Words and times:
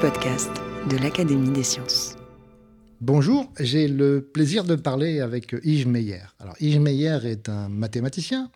Podcast 0.00 0.50
de 0.88 0.96
l'Académie 0.96 1.50
des 1.50 1.64
sciences. 1.64 2.14
Bonjour, 3.00 3.52
j'ai 3.58 3.88
le 3.88 4.20
plaisir 4.22 4.62
de 4.62 4.76
parler 4.76 5.18
avec 5.18 5.56
Yves 5.64 5.88
Meyer. 5.88 6.22
Alors 6.38 6.54
Yves 6.60 6.80
Meyer 6.80 7.18
est 7.24 7.48
un 7.48 7.68
mathématicien, 7.68 8.48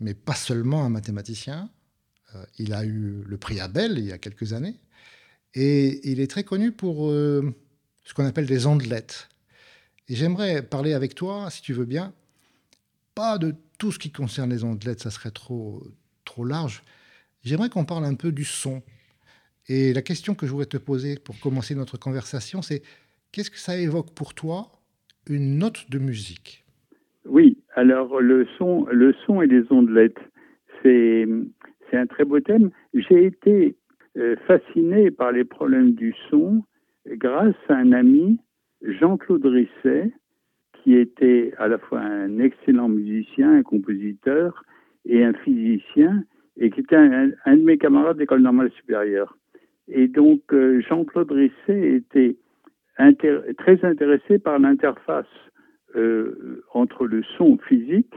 mais 0.00 0.14
pas 0.14 0.34
seulement 0.34 0.84
un 0.84 0.88
mathématicien. 0.88 1.70
Euh, 2.34 2.44
il 2.58 2.74
a 2.74 2.84
eu 2.84 3.22
le 3.24 3.36
prix 3.36 3.60
Abel 3.60 3.96
il 3.96 4.06
y 4.06 4.12
a 4.12 4.18
quelques 4.18 4.54
années, 4.54 4.74
et 5.54 6.10
il 6.10 6.18
est 6.18 6.26
très 6.26 6.42
connu 6.42 6.72
pour 6.72 7.10
euh, 7.10 7.54
ce 8.04 8.12
qu'on 8.12 8.26
appelle 8.26 8.46
des 8.46 8.66
ondelettes. 8.66 9.28
Et 10.08 10.16
j'aimerais 10.16 10.62
parler 10.62 10.94
avec 10.94 11.14
toi, 11.14 11.48
si 11.50 11.62
tu 11.62 11.74
veux 11.74 11.84
bien, 11.84 12.12
pas 13.14 13.38
de 13.38 13.54
tout 13.78 13.92
ce 13.92 14.00
qui 14.00 14.10
concerne 14.10 14.50
les 14.50 14.64
ondelettes, 14.64 15.00
ça 15.00 15.12
serait 15.12 15.30
trop, 15.30 15.86
trop 16.24 16.44
large. 16.44 16.82
J'aimerais 17.44 17.68
qu'on 17.68 17.84
parle 17.84 18.04
un 18.04 18.14
peu 18.14 18.32
du 18.32 18.44
son. 18.44 18.82
Et 19.68 19.92
la 19.92 20.02
question 20.02 20.34
que 20.34 20.46
je 20.46 20.50
voudrais 20.50 20.66
te 20.66 20.76
poser 20.76 21.16
pour 21.24 21.38
commencer 21.40 21.74
notre 21.74 21.98
conversation, 21.98 22.62
c'est 22.62 22.82
qu'est-ce 23.30 23.50
que 23.50 23.58
ça 23.58 23.76
évoque 23.76 24.14
pour 24.14 24.34
toi 24.34 24.72
une 25.28 25.58
note 25.58 25.88
de 25.90 25.98
musique? 25.98 26.64
Oui, 27.24 27.58
alors 27.74 28.20
le 28.20 28.46
son, 28.58 28.86
le 28.90 29.14
son 29.24 29.40
et 29.42 29.46
les 29.46 29.64
ondelettes, 29.70 30.18
c'est, 30.82 31.26
un 31.92 32.06
très 32.06 32.24
beau 32.24 32.40
thème. 32.40 32.70
J'ai 32.94 33.26
été 33.26 33.76
euh, 34.16 34.34
fasciné 34.46 35.10
par 35.10 35.30
les 35.30 35.44
problèmes 35.44 35.92
du 35.92 36.14
son 36.30 36.64
grâce 37.06 37.54
à 37.68 37.74
un 37.74 37.92
ami, 37.92 38.38
Jean-Claude 38.82 39.44
Risset, 39.44 40.10
qui 40.82 40.96
était 40.96 41.52
à 41.58 41.68
la 41.68 41.78
fois 41.78 42.00
un 42.00 42.38
excellent 42.38 42.88
musicien, 42.88 43.52
un 43.52 43.62
compositeur 43.62 44.64
et 45.04 45.22
un 45.22 45.34
physicien, 45.34 46.24
et 46.56 46.70
qui 46.70 46.80
était 46.80 46.96
un, 46.96 47.30
un 47.44 47.56
de 47.56 47.62
mes 47.62 47.78
camarades 47.78 48.16
d'école 48.16 48.42
normale 48.42 48.72
supérieure. 48.72 49.36
Et 49.94 50.08
donc, 50.08 50.40
euh, 50.52 50.80
Jean-Claude 50.88 51.30
Risset 51.30 51.96
était 51.96 52.36
très 53.58 53.84
intéressé 53.84 54.38
par 54.38 54.58
l'interface 54.58 55.26
euh, 55.96 56.64
entre 56.72 57.06
le 57.06 57.22
son 57.36 57.58
physique 57.68 58.14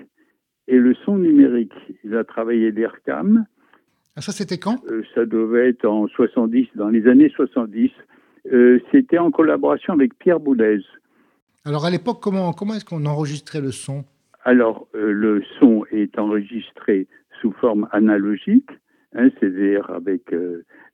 et 0.68 0.78
le 0.78 0.96
son 1.06 1.18
numérique. 1.18 1.74
Il 2.04 2.16
a 2.16 2.24
travaillé 2.24 2.72
l'IRCAM. 2.72 3.46
Ah, 4.16 4.22
ça, 4.22 4.32
c'était 4.32 4.58
quand? 4.58 4.78
Euh, 4.90 5.04
Ça 5.14 5.26
devait 5.26 5.70
être 5.70 5.86
en 5.86 6.08
70, 6.08 6.68
dans 6.76 6.90
les 6.90 7.08
années 7.08 7.30
70. 7.30 7.92
c'était 8.92 9.18
en 9.18 9.32
collaboration 9.32 9.94
avec 9.94 10.18
Pierre 10.18 10.40
Boulez. 10.40 10.80
Alors, 11.66 11.86
à 11.86 11.90
l'époque, 11.90 12.20
comment, 12.22 12.54
comment 12.54 12.76
est-ce 12.76 12.86
qu'on 12.86 13.06
enregistrait 13.06 13.60
le 13.60 13.72
son? 13.72 14.06
Alors, 14.46 14.88
le 14.94 15.44
son 15.60 15.84
est 15.92 16.18
enregistré 16.20 17.08
sous 17.42 17.52
forme 17.54 17.90
analogique, 17.92 18.70
hein, 19.16 19.30
c'est-à-dire 19.40 19.90
avec 19.90 20.34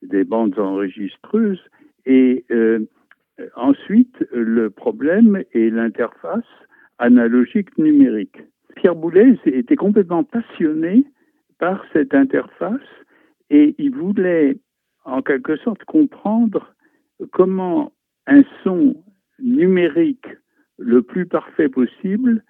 des 0.02 0.24
bandes 0.24 0.58
enregistreuses. 0.58 1.62
Et 2.06 2.46
euh, 2.52 2.80
ensuite, 3.56 4.16
le 4.32 4.70
problème 4.70 5.44
est 5.54 5.70
l'interface 5.70 6.46
analogique 6.98 7.78
numérique. 7.78 8.38
Pierre 8.76 8.96
Boulez 8.96 9.38
était 9.46 9.76
complètement 9.76 10.24
passionné 10.24 11.06
par 11.60 11.84
cette 11.94 12.14
interface 12.14 12.80
et 13.50 13.76
il 13.78 13.92
voulait 13.92 14.58
en 15.04 15.22
quelque 15.22 15.58
sorte 15.58 15.84
comprendre 15.86 16.74
comment 17.32 17.92
un 18.28 18.44
son 18.64 18.96
numérique 19.40 20.28
le 20.78 21.02
plus 21.02 21.26
parfait 21.26 21.70
possible 21.70 22.44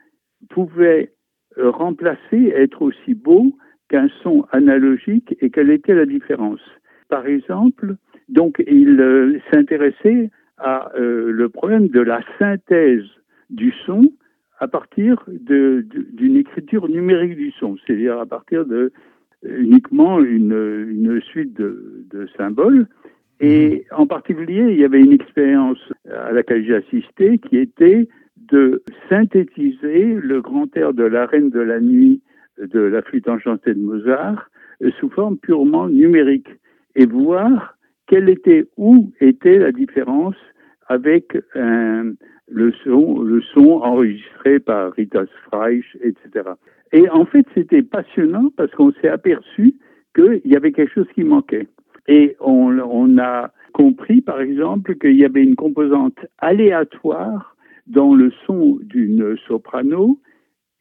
pouvait 0.50 1.13
remplacer, 1.57 2.53
être 2.56 2.81
aussi 2.81 3.13
beau 3.13 3.57
qu'un 3.91 4.07
son 4.24 4.46
analogique 4.53 5.35
et 5.41 5.50
quelle 5.50 5.69
était 5.69 5.94
la 5.94 6.06
différence 6.06 6.62
par 7.09 7.28
exemple. 7.28 7.96
Donc, 8.29 8.63
il 8.66 9.00
euh, 9.00 9.38
s'intéressait 9.52 10.31
à 10.57 10.91
euh, 10.96 11.29
le 11.29 11.50
problème 11.50 11.90
de 11.90 12.00
la 12.00 12.22
synthèse 12.40 13.06
du 13.50 13.74
son 13.85 14.13
à 14.59 14.68
partir 14.68 15.25
d'une 15.28 16.38
écriture 16.38 16.88
numérique 16.88 17.35
du 17.35 17.52
son, 17.59 17.75
c'est-à-dire 17.85 18.19
à 18.19 18.25
partir 18.25 18.66
de 18.66 18.94
uniquement 19.44 20.22
une, 20.22 21.19
suite 21.31 21.53
de, 21.53 22.28
symboles. 22.38 22.88
Et 23.40 23.85
en 23.91 24.06
particulier, 24.06 24.68
il 24.69 24.79
y 24.79 24.85
avait 24.85 25.02
une 25.02 25.13
expérience 25.13 25.79
à 26.13 26.31
laquelle 26.31 26.63
j'ai 26.63 26.75
assisté 26.75 27.40
qui 27.40 27.58
était 27.58 28.08
de 28.38 28.84
synthétiser 29.09 30.13
le 30.13 30.41
grand 30.41 30.78
air 30.78 30.94
de 30.94 31.03
la 31.03 31.25
Reine 31.25 31.50
de 31.50 31.59
la 31.59 31.79
Nuit 31.79 32.22
de 32.57 32.79
la 32.79 33.01
flûte 33.01 33.28
enchantée 33.28 33.73
de 33.73 33.79
Mozart 33.79 34.50
euh, 34.81 34.91
sous 35.00 35.09
forme 35.09 35.38
purement 35.38 35.88
numérique 35.88 36.50
et 36.95 37.06
voir 37.06 37.78
quelle 38.07 38.29
était, 38.29 38.67
où 38.78 39.12
était 39.22 39.59
la 39.59 39.72
différence 39.72 40.35
avec 40.88 41.38
le, 41.56 42.73
son, 42.84 43.22
le 43.22 43.41
son 43.41 43.79
enregistré 43.81 44.59
par 44.59 44.91
Rita 44.91 45.23
Freisch, 45.45 45.97
etc. 46.01 46.50
Et 46.91 47.09
en 47.09 47.25
fait, 47.25 47.45
c'était 47.53 47.81
passionnant 47.81 48.51
parce 48.57 48.72
qu'on 48.72 48.91
s'est 48.94 49.07
aperçu 49.07 49.75
qu'il 50.13 50.41
y 50.44 50.56
avait 50.56 50.73
quelque 50.73 50.94
chose 50.94 51.07
qui 51.16 51.23
manquait. 51.23 51.67
Et 52.07 52.35
on 52.41 53.17
a 53.17 53.51
compris, 53.73 54.22
par 54.22 54.41
exemple, 54.41 54.95
qu'il 54.95 55.16
y 55.16 55.25
avait 55.25 55.44
une 55.44 55.56
composante 55.56 56.17
aléatoire 56.40 57.56
dans 57.88 58.13
le 58.13 58.31
son 58.45 58.79
d'une 58.81 59.38
soprano 59.47 60.19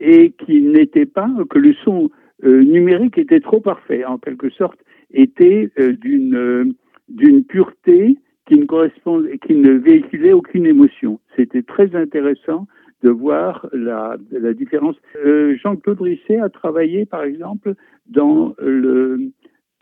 et 0.00 0.32
qu'il 0.32 0.72
n'était 0.72 1.06
pas, 1.06 1.30
que 1.50 1.58
le 1.58 1.74
son 1.84 2.10
euh, 2.44 2.62
numérique 2.62 3.18
était 3.18 3.40
trop 3.40 3.60
parfait. 3.60 4.04
En 4.04 4.18
quelque 4.18 4.50
sorte, 4.50 4.78
était 5.12 5.70
euh, 5.78 5.92
d'une 5.92 6.34
euh, 6.34 6.64
d'une 7.08 7.44
pureté 7.44 8.16
qui 8.46 8.56
ne 8.56 8.64
correspond, 8.64 9.24
qui 9.46 9.54
ne 9.54 9.72
véhiculait 9.72 10.32
aucune 10.32 10.66
émotion. 10.66 11.20
C'était 11.36 11.62
très 11.62 11.94
intéressant 11.94 12.66
de 13.02 13.10
voir 13.10 13.68
la, 13.72 14.16
la 14.30 14.52
différence. 14.52 14.96
Jean-Claude 15.24 16.00
Risset 16.00 16.38
a 16.38 16.48
travaillé, 16.50 17.06
par 17.06 17.22
exemple, 17.22 17.74
dans 18.06 18.54
le, 18.60 19.32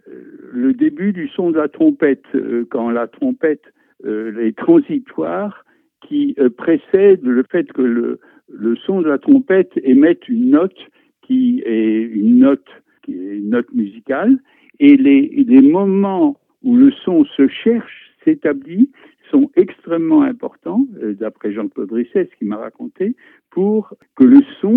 le 0.07 0.73
début 0.73 1.13
du 1.13 1.29
son 1.29 1.51
de 1.51 1.59
la 1.59 1.69
trompette, 1.69 2.25
quand 2.71 2.91
la 2.91 3.09
trompette 3.09 3.65
est 4.07 4.57
transitoire, 4.57 5.65
qui 6.07 6.37
précède 6.57 7.25
le 7.25 7.45
fait 7.51 7.71
que 7.73 7.83
le, 7.83 8.21
le 8.49 8.77
son 8.77 9.01
de 9.01 9.09
la 9.09 9.19
trompette 9.19 9.73
émette 9.83 10.29
une 10.29 10.51
note 10.51 10.79
qui 11.23 11.63
est 11.65 12.03
une 12.03 12.39
note 12.39 12.67
qui 13.03 13.13
est 13.13 13.37
une 13.39 13.51
note 13.51 13.73
musicale 13.73 14.39
et 14.81 14.97
les, 14.97 15.45
les 15.47 15.63
moments 15.63 16.37
où 16.63 16.77
le 16.77 16.91
son 17.05 17.25
se 17.25 17.49
cherche, 17.49 18.15
s'établit, 18.25 18.91
sont 19.31 19.51
extrêmement 19.57 20.23
importants, 20.23 20.87
euh, 21.03 21.15
d'après 21.15 21.53
Jean-Claude 21.53 21.93
Risset, 21.93 22.29
ce 22.31 22.37
qu'il 22.39 22.49
m'a 22.49 22.57
raconté, 22.57 23.15
pour 23.51 23.95
que 24.17 24.25
le 24.25 24.41
son 24.61 24.77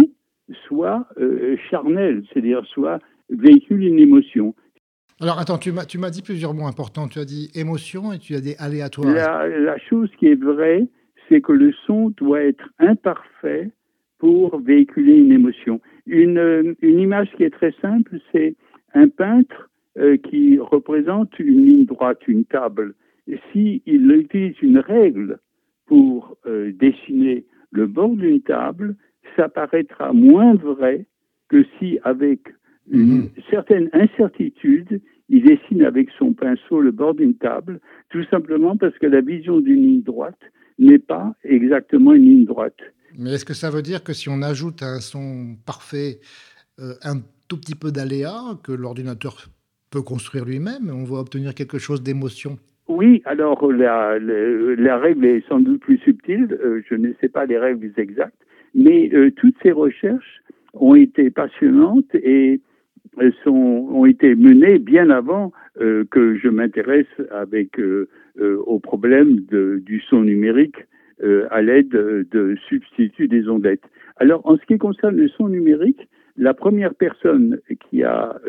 soit 0.68 1.08
euh, 1.18 1.56
charnel, 1.70 2.24
c'est-à-dire 2.32 2.66
soit 2.66 3.00
véhicule 3.30 3.84
une 3.84 4.00
émotion. 4.00 4.54
Alors 5.22 5.40
attends, 5.40 5.58
tu 5.58 5.72
m'as, 5.72 5.86
tu 5.86 5.98
m'as 5.98 6.10
dit 6.10 6.24
plusieurs 6.24 6.54
mots 6.54 6.66
importants. 6.66 7.08
Tu 7.08 7.20
as 7.20 7.26
dit 7.26 7.50
émotion 7.54 8.12
et 8.12 8.18
tu 8.18 8.36
as 8.36 8.42
dit 8.42 8.56
aléatoire. 8.58 9.14
La, 9.14 9.48
la 9.48 9.78
chose 9.78 10.10
qui 10.20 10.28
est 10.28 10.42
vraie, 10.42 10.88
c'est 11.32 11.42
que 11.42 11.54
le 11.54 11.72
son 11.86 12.10
doit 12.10 12.42
être 12.42 12.70
imparfait 12.80 13.72
pour 14.20 14.60
véhiculer 14.60 15.18
une 15.18 15.32
émotion. 15.32 15.80
Une, 16.06 16.76
une 16.82 17.00
image 17.00 17.32
qui 17.38 17.44
est 17.44 17.50
très 17.50 17.74
simple, 17.82 18.20
c'est 18.32 18.56
un 18.94 19.08
peintre 19.08 19.70
euh, 19.98 20.18
qui 20.18 20.60
représente 20.60 21.40
une 21.40 21.66
ligne 21.66 21.86
droite, 21.86 22.20
une 22.28 22.44
table. 22.46 22.94
S'il 23.52 23.82
si 23.82 23.82
utilise 23.88 24.62
une 24.62 24.80
règle 24.80 25.40
pour 25.86 26.38
euh, 26.46 26.72
dessiner 26.74 27.46
le 27.72 27.88
bord 27.88 28.16
d'une 28.16 28.42
table, 28.42 28.96
ça 29.38 29.48
paraîtra 29.48 30.12
moins 30.12 30.56
vrai 30.56 31.06
que 31.48 31.64
si, 31.80 31.98
avec 32.04 32.42
une 32.92 33.22
mhm. 33.22 33.30
certaine 33.50 33.90
incertitude, 33.94 35.02
il 35.30 35.44
dessine 35.44 35.84
avec 35.84 36.10
son 36.18 36.34
pinceau 36.34 36.82
le 36.82 36.92
bord 36.92 37.14
d'une 37.14 37.36
table, 37.36 37.80
tout 38.10 38.24
simplement 38.26 38.76
parce 38.76 38.98
que 38.98 39.08
la 39.08 39.22
vision 39.22 39.62
d'une 39.62 39.82
ligne 39.82 40.04
droite 40.04 40.42
n'est 40.80 41.00
pas 41.00 41.34
exactement 41.44 42.14
une 42.14 42.26
ligne 42.26 42.46
droite. 42.46 42.78
Mais 43.18 43.34
est-ce 43.34 43.46
que 43.46 43.54
ça 43.54 43.70
veut 43.70 43.82
dire 43.82 44.04
que 44.04 44.14
si 44.14 44.30
on 44.30 44.42
ajoute 44.42 44.82
à 44.82 44.88
un 44.88 45.00
son 45.00 45.56
parfait 45.66 46.20
euh, 46.80 46.94
un 47.04 47.22
tout 47.48 47.58
petit 47.58 47.76
peu 47.76 47.92
d'aléa, 47.92 48.58
que 48.64 48.72
l'ordinateur 48.72 49.48
peut 49.90 50.02
construire 50.02 50.46
lui-même 50.46 50.90
On 50.90 51.04
va 51.04 51.20
obtenir 51.20 51.54
quelque 51.54 51.78
chose 51.78 52.02
d'émotion? 52.02 52.58
Oui, 52.88 53.22
alors 53.26 53.72
la, 53.72 54.18
la, 54.20 54.98
règle 54.98 55.26
est 55.26 55.48
sans 55.48 55.60
doute 55.60 55.80
plus 55.82 55.98
subtile, 56.00 56.58
euh, 56.64 56.82
je 56.90 56.96
ne 56.96 57.14
sais 57.22 57.30
pas 57.30 57.46
les 57.46 57.58
règles 57.58 57.92
exactes, 57.98 58.36
mais 58.76 59.10
euh, 59.14 59.32
toutes 59.32 59.56
ces 59.64 59.72
recherches 59.72 60.42
ont 60.74 60.96
été 60.96 61.30
passionnantes 61.30 62.14
et 62.16 62.62
sont, 63.44 63.88
ont 63.92 64.06
été 64.06 64.36
menées 64.36 64.80
bien 64.80 65.10
avant 65.10 65.52
euh, 65.80 66.04
que 66.10 66.36
je 66.38 66.50
m'intéresse 66.50 67.08
avec 67.32 67.80
au 68.40 68.80
problème 68.80 69.42
de, 69.52 69.82
du 69.86 70.00
son 70.02 70.22
numérique 70.22 70.78
à 71.52 71.62
l'aide 71.62 71.90
de 71.90 72.56
substituts 72.68 73.28
des 73.28 73.48
ondettes. 73.48 73.84
Alors, 74.18 74.42
en 74.46 74.58
ce 74.58 74.66
qui 74.66 74.78
concerne 74.78 75.18
le 75.18 75.28
son 75.28 75.50
numérique, 75.50 76.08
la 76.38 76.54
première 76.54 76.96
personne 76.96 77.60
qui 77.90 78.04
a 78.04 78.40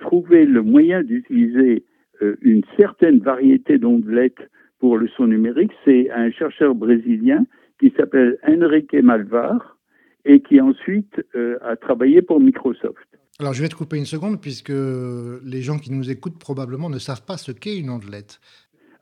trouvé 0.00 0.46
le 0.46 0.62
moyen 0.62 1.02
d'utiliser 1.02 1.84
euh, 2.22 2.36
une 2.42 2.62
certaine 2.76 3.18
variété 3.20 3.78
d'ondelettes 3.78 4.50
pour 4.80 4.98
le 4.98 5.08
son 5.08 5.26
numérique, 5.26 5.72
c'est 5.84 6.10
un 6.10 6.30
chercheur 6.30 6.74
brésilien 6.74 7.44
qui 7.78 7.92
s'appelle 7.96 8.38
Enrique 8.46 8.94
Malvar 8.94 9.76
et 10.24 10.40
qui 10.40 10.60
ensuite 10.60 11.24
euh, 11.36 11.58
a 11.62 11.76
travaillé 11.76 12.22
pour 12.22 12.40
Microsoft. 12.40 13.07
Alors 13.40 13.52
je 13.52 13.62
vais 13.62 13.68
te 13.68 13.76
couper 13.76 13.96
une 13.96 14.04
seconde 14.04 14.40
puisque 14.40 14.70
les 14.70 15.62
gens 15.62 15.78
qui 15.78 15.92
nous 15.92 16.10
écoutent 16.10 16.40
probablement 16.40 16.90
ne 16.90 16.98
savent 16.98 17.24
pas 17.24 17.36
ce 17.36 17.52
qu'est 17.52 17.78
une 17.78 17.88
ondelette. 17.88 18.40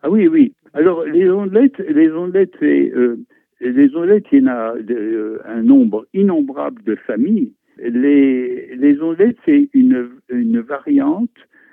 Ah 0.03 0.11
oui, 0.11 0.29
oui. 0.29 0.53
Alors 0.75 1.05
les 1.05 1.31
ondelettes, 1.31 1.79
les 1.79 2.13
ondelettes, 2.13 2.63
euh, 2.63 3.17
les 3.61 3.97
ondelettes, 3.97 4.27
il 4.33 4.41
y 4.41 4.43
en 4.43 4.49
a 4.49 4.75
un 5.47 5.63
nombre 5.63 6.07
innombrable 6.13 6.83
de 6.85 6.97
familles. 6.97 7.55
Les, 7.79 8.77
les 8.77 9.01
ondelettes, 9.01 9.39
c'est 9.47 9.71
une, 9.73 10.11
une 10.29 10.61
variante 10.61 11.31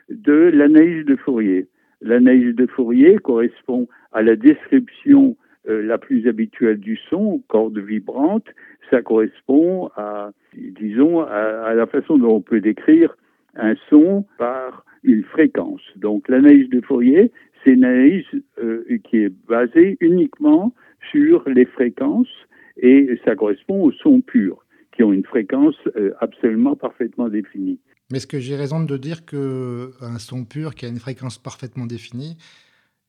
de 0.09 0.49
l'analyse 0.53 1.05
de 1.05 1.17
Fourier. 1.17 1.67
L'analyse 1.99 2.55
de 2.55 2.65
Fourier 2.65 3.17
correspond 3.17 3.89
à 4.13 4.21
la 4.21 4.37
description 4.37 5.35
euh, 5.69 5.81
la 5.81 5.97
plus 5.97 6.27
habituelle 6.27 6.79
du 6.79 6.97
son, 7.09 7.41
corde 7.47 7.77
vibrante. 7.77 8.47
Ça 8.89 9.01
correspond 9.01 9.89
à, 9.95 10.31
disons, 10.53 11.21
à, 11.21 11.73
la 11.73 11.87
façon 11.87 12.17
dont 12.17 12.35
on 12.35 12.41
peut 12.41 12.61
décrire 12.61 13.15
un 13.55 13.75
son 13.89 14.25
par 14.37 14.85
une 15.03 15.23
fréquence. 15.23 15.81
Donc 15.95 16.27
l'analyse 16.27 16.69
de 16.69 16.81
Fourier, 16.81 17.31
c'est 17.63 17.71
une 17.71 17.85
analyse 17.85 18.25
euh, 18.61 18.83
qui 19.03 19.17
est 19.17 19.33
basée 19.47 19.97
uniquement 19.99 20.73
sur 21.11 21.47
les 21.47 21.65
fréquences 21.65 22.27
et 22.77 23.19
ça 23.25 23.35
correspond 23.35 23.83
aux 23.83 23.91
sons 23.91 24.21
purs 24.21 24.65
qui 24.95 25.03
ont 25.03 25.11
une 25.11 25.25
fréquence 25.25 25.75
euh, 25.95 26.13
absolument 26.19 26.75
parfaitement 26.75 27.29
définie. 27.29 27.79
Mais 28.11 28.17
est-ce 28.17 28.27
que 28.27 28.39
j'ai 28.39 28.55
raison 28.55 28.83
de 28.83 28.97
dire 28.97 29.25
qu'un 29.25 30.19
son 30.19 30.45
pur 30.45 30.75
qui 30.75 30.85
a 30.85 30.89
une 30.89 30.99
fréquence 30.99 31.37
parfaitement 31.37 31.85
définie 31.85 32.37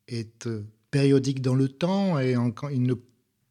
est 0.08 0.46
euh, 0.46 0.62
périodique 0.90 1.42
dans 1.42 1.54
le 1.54 1.68
temps 1.68 2.18
et 2.18 2.34
il 2.70 2.82
ne 2.82 2.94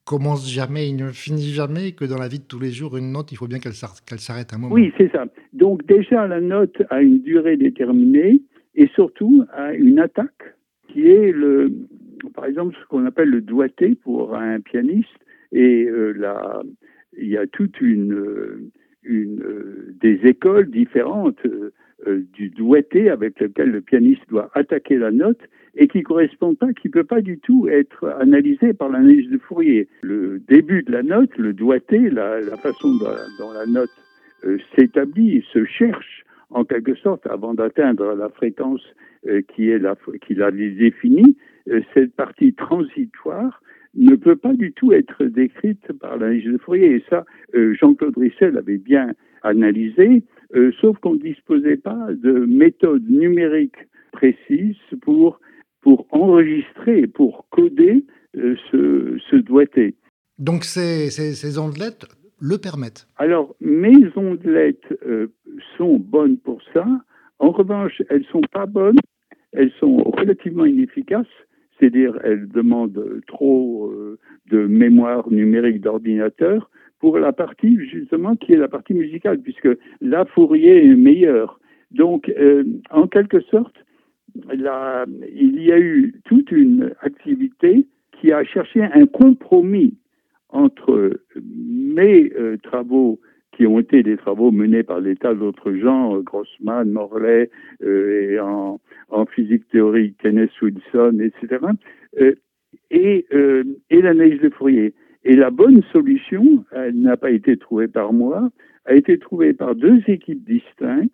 commence 0.06 0.52
jamais, 0.52 0.90
il 0.90 0.96
ne 0.96 1.12
finit 1.12 1.52
jamais, 1.52 1.94
que 1.94 2.06
dans 2.06 2.18
la 2.18 2.28
vie 2.28 2.40
de 2.40 2.46
tous 2.46 2.60
les 2.60 2.72
jours, 2.72 2.98
une 2.98 3.12
note, 3.12 3.32
il 3.32 3.36
faut 3.36 3.48
bien 3.48 3.60
qu'elle 3.60 3.74
s'arrête 3.74 4.54
un 4.54 4.58
moment. 4.58 4.74
Oui, 4.74 4.92
c'est 4.98 5.12
ça. 5.12 5.26
Donc 5.54 5.86
déjà, 5.86 6.28
la 6.28 6.42
note 6.42 6.82
a 6.90 7.02
une 7.02 7.22
durée 7.22 7.58
déterminée 7.58 8.42
et 8.76 8.88
surtout 8.96 9.46
a 9.54 9.74
une 9.74 10.00
attaque 10.00 10.56
qui 10.90 11.08
est, 11.08 11.32
le, 11.32 11.72
par 12.34 12.46
exemple, 12.46 12.76
ce 12.82 12.88
qu'on 12.88 13.06
appelle 13.06 13.30
le 13.30 13.42
doigté 13.42 13.96
pour 13.96 14.36
un 14.36 14.60
pianiste. 14.60 15.10
Et 15.52 15.86
euh, 15.86 16.12
là, 16.12 16.62
il 17.18 17.30
y 17.30 17.38
a 17.38 17.48
toute 17.48 17.80
une 17.80 18.72
une, 19.04 19.42
euh, 19.42 19.94
des 20.02 20.20
écoles 20.24 20.70
différentes 20.70 21.46
euh, 21.46 22.26
du 22.34 22.50
doigté 22.50 23.10
avec 23.10 23.40
lequel 23.40 23.70
le 23.70 23.82
pianiste 23.82 24.22
doit 24.30 24.50
attaquer 24.54 24.98
la 24.98 25.12
note 25.12 25.40
et 25.76 25.88
qui 25.88 26.04
correspond 26.04 26.56
pas, 26.56 26.72
qui 26.74 26.90
peut 26.90 27.04
pas 27.04 27.22
du 27.22 27.40
tout 27.40 27.68
être 27.68 28.08
analysé 28.20 28.74
par 28.74 28.90
l'analyse 28.90 29.30
de 29.30 29.38
Fourier. 29.38 29.88
Le 30.02 30.40
début 30.48 30.84
de 30.84 30.92
la 30.92 31.04
note, 31.04 31.36
le 31.38 31.54
doigté, 31.54 32.10
la, 32.10 32.42
façon 32.58 32.96
dont, 33.40 33.52
la 33.52 33.66
note 33.66 33.90
s'établit, 34.76 35.44
se 35.52 35.66
cherche 35.66 36.24
en 36.52 36.64
quelque 36.64 36.96
sorte 36.96 37.26
avant 37.26 37.54
d'atteindre 37.54 38.14
la 38.14 38.30
fréquence 38.30 38.82
qui 39.48 39.70
est 39.70 39.80
la 39.80 39.96
qui 40.22 40.36
l'a 40.36 40.52
définie, 40.52 41.38
cette 41.94 42.14
partie 42.14 42.54
transitoire 42.54 43.64
ne 43.96 44.16
peut 44.16 44.36
pas 44.36 44.54
du 44.54 44.74
tout 44.74 44.92
être 44.92 45.24
décrite 45.26 45.92
par 46.00 46.18
l'analyse 46.18 46.52
de 46.52 46.58
Fourier. 46.58 46.96
Et 46.96 47.04
ça, 47.10 47.26
euh, 47.56 47.74
Jean-Claude 47.76 48.18
Rissel 48.18 48.58
avait 48.58 48.78
bien 48.78 49.14
analysé, 49.44 50.24
euh, 50.56 50.72
sauf 50.82 50.98
qu'on 51.00 51.14
ne 51.14 51.20
disposait 51.20 51.78
pas 51.78 52.08
de 52.12 52.32
méthode 52.32 53.08
numérique 53.10 53.76
précise 54.12 54.78
pour, 55.02 55.40
pour 55.84 56.08
enregistrer, 56.12 57.08
pour 57.08 57.46
coder 57.50 58.06
euh, 58.38 58.56
ce, 58.72 59.18
ce 59.30 59.36
doigté. 59.36 59.96
Donc 60.40 60.64
ces, 60.64 61.12
ces, 61.12 61.34
ces, 61.34 61.60
ondelettes 61.60 62.06
le 62.40 62.58
permettent 62.58 63.08
Alors, 63.18 63.56
mes 63.62 64.08
ondelettes 64.16 64.88
sont 65.78 65.98
bonnes 65.98 66.38
pour 66.38 66.60
ça. 66.74 66.86
En 67.40 67.52
revanche, 67.52 68.02
elles 68.10 68.22
ne 68.22 68.26
sont 68.26 68.42
pas 68.52 68.66
bonnes, 68.66 69.00
elles 69.52 69.72
sont 69.80 69.98
relativement 69.98 70.66
inefficaces 70.66 71.28
c'est-à-dire 71.80 72.18
elle 72.24 72.48
demande 72.48 73.22
trop 73.28 73.88
euh, 73.88 74.20
de 74.50 74.66
mémoire 74.66 75.30
numérique 75.32 75.82
d'ordinateur 75.82 76.70
pour 77.00 77.20
la 77.20 77.34
partie 77.34 77.78
justement 77.90 78.36
qui 78.36 78.54
est 78.54 78.58
la 78.58 78.68
partie 78.68 78.94
musicale, 78.94 79.40
puisque 79.40 79.70
là 80.02 80.26
Fourier 80.34 80.86
est 80.86 80.96
meilleur. 80.96 81.60
Donc, 81.92 82.30
euh, 82.30 82.64
en 82.90 83.08
quelque 83.08 83.42
sorte, 83.42 83.76
il 84.54 85.64
y 85.64 85.72
a 85.72 85.80
eu 85.80 86.14
toute 86.26 86.52
une 86.52 86.94
activité 87.02 87.88
qui 88.20 88.32
a 88.32 88.44
cherché 88.44 88.82
un 88.82 89.06
compromis 89.06 89.98
entre 90.50 91.20
mes 91.36 92.32
euh, 92.38 92.58
travaux 92.58 93.20
qui 93.56 93.68
ont 93.68 93.80
été 93.80 94.04
des 94.04 94.18
travaux 94.18 94.52
menés 94.52 94.84
par 94.84 95.02
des 95.02 95.16
tas 95.16 95.34
d'autres 95.34 95.74
gens, 95.74 96.16
euh, 96.16 96.22
Grossman, 96.22 96.90
Morley, 96.90 97.50
euh, 97.84 98.32
et 98.32 98.40
en, 98.40 98.80
physique 99.28 99.68
théorique, 99.70 100.18
Kenneth 100.22 100.50
Wilson, 100.62 101.20
etc., 101.20 101.66
et, 102.90 103.26
euh, 103.34 103.64
et 103.90 104.02
l'analyse 104.02 104.42
de 104.42 104.50
Fourier. 104.50 104.94
Et 105.24 105.36
la 105.36 105.50
bonne 105.50 105.82
solution, 105.92 106.66
elle 106.72 107.00
n'a 107.00 107.16
pas 107.16 107.32
été 107.32 107.58
trouvée 107.58 107.88
par 107.88 108.12
moi, 108.12 108.50
a 108.86 108.94
été 108.94 109.18
trouvée 109.18 109.54
par 109.54 109.76
deux 109.76 110.02
équipes 110.08 110.44
distinctes, 110.44 111.14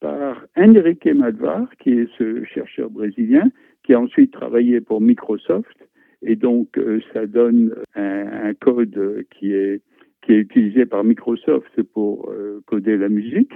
par 0.00 0.46
Enrique 0.56 1.06
Madvar, 1.06 1.68
qui 1.78 1.90
est 1.90 2.08
ce 2.18 2.44
chercheur 2.44 2.90
brésilien, 2.90 3.50
qui 3.82 3.94
a 3.94 4.00
ensuite 4.00 4.32
travaillé 4.32 4.80
pour 4.80 5.00
Microsoft, 5.00 5.76
et 6.22 6.36
donc 6.36 6.78
euh, 6.78 7.00
ça 7.12 7.26
donne 7.26 7.74
un, 7.94 8.48
un, 8.48 8.54
code 8.54 9.24
qui 9.30 9.52
est 9.52 9.82
qui 10.28 10.34
est 10.34 10.40
utilisé 10.40 10.84
par 10.84 11.04
Microsoft 11.04 11.82
pour 11.94 12.30
euh, 12.30 12.60
coder 12.66 12.98
la 12.98 13.08
musique. 13.08 13.52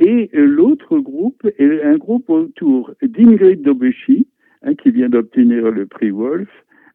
Et 0.00 0.30
euh, 0.34 0.44
l'autre 0.44 0.98
groupe 0.98 1.46
est 1.58 1.82
un 1.82 1.96
groupe 1.96 2.28
autour 2.28 2.92
d'Ingrid 3.02 3.62
Dobechi, 3.62 4.26
hein, 4.62 4.74
qui 4.74 4.90
vient 4.90 5.08
d'obtenir 5.08 5.70
le 5.70 5.86
prix 5.86 6.10
Wolf, 6.10 6.48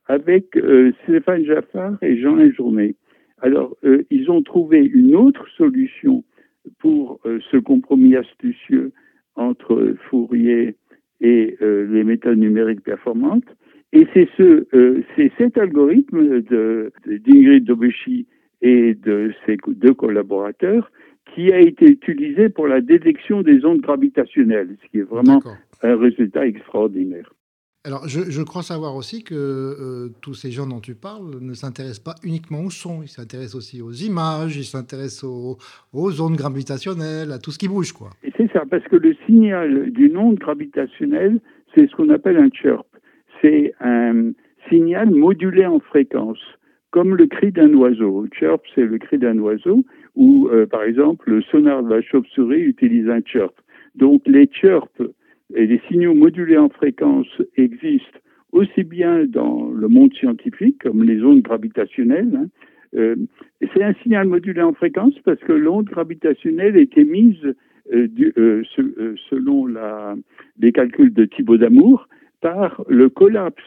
avec 0.07 0.57
euh, 0.57 0.91
Stéphane 1.03 1.45
Jaffard 1.45 1.97
et 2.01 2.17
Jean 2.17 2.37
Journée. 2.51 2.95
Alors, 3.41 3.75
ils 4.09 4.31
ont 4.31 4.41
trouvé 4.41 4.79
une 4.79 5.15
autre 5.15 5.45
solution 5.57 6.23
pour 6.83 7.21
ce 7.23 7.55
compromis 7.55 8.17
astucieux 8.17 8.91
entre 9.35 9.95
Fourier 10.09 10.75
et 11.21 11.57
les 11.61 12.03
méthodes 12.03 12.37
numériques 12.37 12.83
performantes. 12.83 13.47
Et 13.93 14.05
c'est 14.13 14.27
ce, 14.35 14.65
c'est 15.15 15.31
cet 15.37 15.57
algorithme 15.57 16.41
d'Ingrid 16.41 17.63
Dobechi 17.63 18.27
et 18.61 18.95
de 18.95 19.31
ses 19.45 19.55
deux 19.65 19.93
collaborateurs 19.93 20.91
qui 21.33 21.53
a 21.53 21.59
été 21.59 21.85
utilisé 21.85 22.49
pour 22.49 22.67
la 22.67 22.81
détection 22.81 23.41
des 23.43 23.63
ondes 23.63 23.79
gravitationnelles, 23.79 24.75
ce 24.83 24.89
qui 24.89 24.99
est 24.99 25.09
vraiment 25.09 25.41
un 25.83 25.95
résultat 25.95 26.45
extraordinaire. 26.45 27.32
Alors, 27.85 28.07
je, 28.07 28.41
crois 28.43 28.63
savoir 28.63 28.95
aussi 28.95 29.25
que 29.25 29.35
euh, 29.35 30.07
tous 30.21 30.33
ces 30.33 30.51
gens 30.51 30.65
dont 30.65 30.79
tu 30.79 30.95
parles 30.95 31.39
ne 31.41 31.53
s'intéressent 31.53 31.99
pas 31.99 32.15
uniquement 32.23 32.61
au 32.61 32.69
son, 32.69 33.01
ils 33.03 33.09
s'intéressent 33.09 33.55
aussi 33.55 33.81
aux 33.81 33.91
images, 33.91 34.55
ils 34.55 34.63
s'intéressent 34.63 35.25
aux, 35.25 36.21
ondes 36.21 36.37
gravitationnelles, 36.37 37.33
à 37.33 37.39
tout 37.39 37.51
ce 37.51 37.59
qui 37.59 37.67
bouge, 37.67 37.91
quoi. 37.91 38.11
C'est 38.37 38.49
ça, 38.53 38.63
parce 38.71 38.85
que 38.85 38.95
le 38.95 39.13
signal 39.25 39.91
d'une 39.91 40.15
onde 40.15 40.39
gravitationnelle, 40.39 41.41
c'est 41.75 41.89
ce 41.89 41.95
qu'on 41.97 42.07
appelle 42.07 42.37
un 42.37 42.49
chirp. 42.49 42.87
C'est 43.41 43.73
un 43.81 44.31
signal 44.69 45.11
modulé 45.11 45.65
en 45.65 45.81
fréquence 45.81 46.39
comme 46.91 47.15
le 47.15 47.25
cri 47.25 47.51
d'un 47.51 47.73
oiseau. 47.73 48.27
Chirp, 48.31 48.61
c'est 48.75 48.85
le 48.85 48.99
cri 48.99 49.17
d'un 49.17 49.39
oiseau, 49.39 49.83
ou 50.15 50.47
euh, 50.49 50.67
par 50.67 50.83
exemple 50.83 51.29
le 51.29 51.41
sonar 51.41 51.83
de 51.83 51.89
la 51.89 52.01
chauve-souris 52.01 52.61
utilise 52.61 53.09
un 53.09 53.19
chirp. 53.25 53.53
Donc 53.95 54.21
les 54.25 54.47
chirps 54.47 55.01
et 55.55 55.67
les 55.67 55.81
signaux 55.87 56.13
modulés 56.13 56.57
en 56.57 56.69
fréquence 56.69 57.27
existent 57.57 58.19
aussi 58.51 58.83
bien 58.83 59.25
dans 59.25 59.71
le 59.71 59.87
monde 59.87 60.13
scientifique 60.13 60.81
comme 60.81 61.03
les 61.03 61.23
ondes 61.23 61.41
gravitationnelles. 61.41 62.35
Hein. 62.35 62.47
Euh, 62.95 63.15
c'est 63.73 63.83
un 63.83 63.93
signal 64.03 64.27
modulé 64.27 64.61
en 64.61 64.73
fréquence 64.73 65.15
parce 65.25 65.39
que 65.39 65.53
l'onde 65.53 65.85
gravitationnelle 65.85 66.77
est 66.77 66.97
émise 66.97 67.55
selon 69.29 69.65
la, 69.65 70.15
les 70.59 70.71
calculs 70.71 71.13
de 71.13 71.25
Thibaut 71.25 71.57
d'Amour, 71.57 72.07
par 72.41 72.83
le 72.87 73.09
collapse 73.09 73.61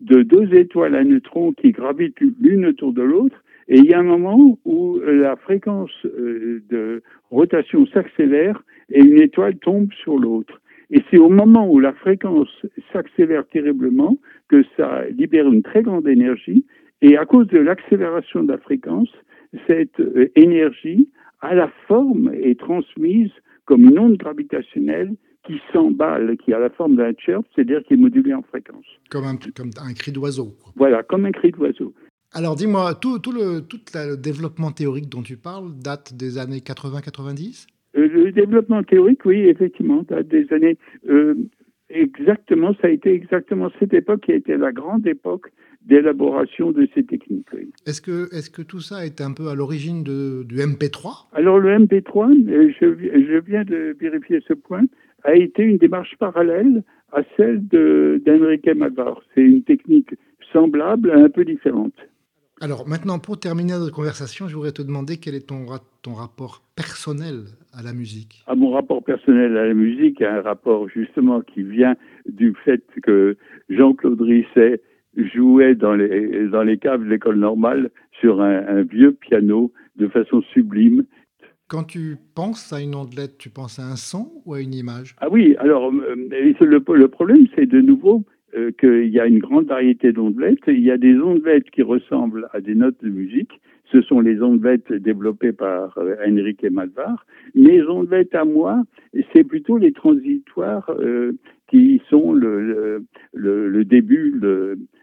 de 0.00 0.22
deux 0.22 0.52
étoiles 0.54 0.94
à 0.94 1.04
neutrons 1.04 1.52
qui 1.52 1.70
gravitent 1.70 2.20
l'une 2.40 2.66
autour 2.66 2.92
de 2.92 3.02
l'autre. 3.02 3.42
Et 3.68 3.78
il 3.78 3.84
y 3.84 3.94
a 3.94 4.00
un 4.00 4.04
moment 4.04 4.58
où 4.64 4.98
la 5.04 5.36
fréquence 5.36 5.90
de 6.04 7.02
rotation 7.30 7.86
s'accélère 7.86 8.62
et 8.90 9.00
une 9.00 9.20
étoile 9.20 9.56
tombe 9.56 9.92
sur 9.92 10.18
l'autre. 10.18 10.60
Et 10.90 11.02
c'est 11.10 11.18
au 11.18 11.28
moment 11.28 11.68
où 11.68 11.78
la 11.80 11.92
fréquence 11.92 12.50
s'accélère 12.92 13.46
terriblement 13.48 14.18
que 14.48 14.62
ça 14.76 15.06
libère 15.08 15.46
une 15.46 15.62
très 15.62 15.82
grande 15.82 16.06
énergie. 16.06 16.66
Et 17.00 17.16
à 17.16 17.24
cause 17.24 17.46
de 17.48 17.58
l'accélération 17.58 18.44
de 18.44 18.52
la 18.52 18.58
fréquence, 18.58 19.08
cette 19.66 20.00
euh, 20.00 20.30
énergie 20.36 21.08
a 21.40 21.54
la 21.54 21.70
forme 21.88 22.32
est 22.34 22.58
transmise 22.58 23.30
comme 23.64 23.84
une 23.84 23.98
onde 23.98 24.16
gravitationnelle 24.16 25.14
qui 25.44 25.60
s'emballe, 25.72 26.36
qui 26.36 26.52
a 26.52 26.58
la 26.58 26.70
forme 26.70 26.96
d'un 26.96 27.12
chirp, 27.18 27.44
c'est-à-dire 27.54 27.82
qui 27.84 27.94
est 27.94 27.96
modulée 27.96 28.34
en 28.34 28.42
fréquence. 28.42 28.84
Comme 29.10 29.24
un, 29.24 29.36
comme 29.56 29.70
un 29.82 29.92
cri 29.92 30.12
d'oiseau. 30.12 30.54
Voilà, 30.76 31.02
comme 31.02 31.24
un 31.24 31.32
cri 31.32 31.50
d'oiseau. 31.50 31.92
Alors 32.32 32.54
dis-moi, 32.54 32.94
tout, 32.94 33.18
tout, 33.18 33.32
le, 33.32 33.60
tout 33.60 33.80
le 33.94 34.16
développement 34.16 34.70
théorique 34.70 35.08
dont 35.08 35.22
tu 35.22 35.36
parles 35.36 35.72
date 35.74 36.14
des 36.14 36.38
années 36.38 36.60
80-90 36.60 37.66
euh, 37.96 38.08
le 38.08 38.32
développement 38.32 38.82
théorique, 38.82 39.24
oui, 39.24 39.40
effectivement, 39.40 40.02
date 40.08 40.28
des 40.28 40.52
années. 40.52 40.78
Euh, 41.08 41.34
exactement, 41.90 42.74
ça 42.80 42.88
a 42.88 42.90
été 42.90 43.12
exactement 43.12 43.70
cette 43.78 43.94
époque 43.94 44.22
qui 44.22 44.32
a 44.32 44.36
été 44.36 44.56
la 44.56 44.72
grande 44.72 45.06
époque 45.06 45.52
d'élaboration 45.84 46.70
de 46.70 46.88
ces 46.94 47.04
techniques. 47.04 47.48
Est-ce 47.86 48.00
que, 48.00 48.34
est 48.34 48.54
que 48.54 48.62
tout 48.62 48.80
ça 48.80 49.04
est 49.04 49.20
un 49.20 49.32
peu 49.32 49.48
à 49.48 49.54
l'origine 49.54 50.04
du 50.04 50.56
MP3 50.56 51.26
Alors 51.32 51.58
le 51.58 51.76
MP3, 51.76 52.48
euh, 52.48 52.72
je, 52.80 52.86
je, 52.86 53.38
viens 53.40 53.64
de 53.64 53.96
vérifier 53.98 54.40
ce 54.46 54.54
point, 54.54 54.84
a 55.24 55.34
été 55.34 55.62
une 55.62 55.78
démarche 55.78 56.14
parallèle 56.18 56.82
à 57.12 57.22
celle 57.36 57.66
d'Enrique 57.68 58.68
Malvar. 58.74 59.20
C'est 59.34 59.42
une 59.42 59.62
technique 59.62 60.14
semblable, 60.52 61.10
un 61.10 61.28
peu 61.28 61.44
différente. 61.44 61.94
Alors 62.62 62.86
maintenant, 62.86 63.18
pour 63.18 63.40
terminer 63.40 63.72
notre 63.72 63.90
conversation, 63.90 64.46
je 64.46 64.54
voudrais 64.54 64.70
te 64.70 64.82
demander 64.82 65.16
quel 65.16 65.34
est 65.34 65.48
ton, 65.48 65.66
ton 66.00 66.14
rapport 66.14 66.62
personnel 66.76 67.46
à 67.76 67.82
la 67.82 67.92
musique. 67.92 68.44
À 68.46 68.54
mon 68.54 68.70
rapport 68.70 69.02
personnel 69.02 69.56
à 69.56 69.66
la 69.66 69.74
musique, 69.74 70.22
un 70.22 70.42
rapport 70.42 70.88
justement 70.88 71.40
qui 71.40 71.64
vient 71.64 71.96
du 72.24 72.54
fait 72.64 72.80
que 73.02 73.36
Jean-Claude 73.68 74.20
Risset 74.20 74.80
jouait 75.16 75.74
dans 75.74 75.94
les, 75.94 76.46
dans 76.50 76.62
les 76.62 76.78
caves 76.78 77.02
de 77.02 77.08
l'école 77.08 77.40
normale 77.40 77.90
sur 78.20 78.40
un, 78.40 78.82
vieux 78.82 79.10
piano 79.12 79.72
de 79.96 80.06
façon 80.06 80.40
sublime. 80.54 81.04
Quand 81.66 81.82
tu 81.82 82.16
penses 82.36 82.72
à 82.72 82.80
une 82.80 82.94
ondelette, 82.94 83.38
tu 83.38 83.50
penses 83.50 83.80
à 83.80 83.82
un 83.82 83.96
son 83.96 84.30
ou 84.44 84.54
à 84.54 84.60
une 84.60 84.74
image? 84.74 85.16
Ah 85.20 85.26
oui, 85.28 85.56
alors 85.58 85.90
euh, 85.92 86.14
le, 86.14 86.94
le 86.94 87.08
problème, 87.08 87.48
c'est 87.56 87.66
de 87.66 87.80
nouveau 87.80 88.24
euh, 88.54 88.70
qu'il 88.78 89.08
y 89.08 89.18
a 89.18 89.26
une 89.26 89.38
grande 89.38 89.66
variété 89.66 90.12
d'ondelettes. 90.12 90.66
Il 90.66 90.80
y 90.80 90.90
a 90.90 90.98
des 90.98 91.18
ondelettes 91.18 91.70
qui 91.70 91.82
ressemblent 91.82 92.48
à 92.52 92.60
des 92.60 92.74
notes 92.74 93.02
de 93.02 93.08
musique. 93.08 93.60
Ce 93.90 94.02
sont 94.02 94.20
les 94.20 94.42
ondelettes 94.42 94.92
développées 94.92 95.52
par 95.52 95.96
euh, 95.96 96.16
Henrique 96.26 96.62
Malvar. 96.70 97.24
Mes 97.54 97.82
ondelettes 97.82 98.34
à 98.34 98.44
moi, 98.44 98.82
c'est 99.32 99.44
plutôt 99.44 99.78
les 99.78 99.92
transitoires 99.92 100.90
euh, 100.98 101.32
qui 101.68 102.02
sont 102.10 102.34
le, 102.34 103.04
début 103.84 104.38